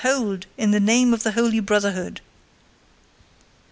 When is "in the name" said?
0.57-1.13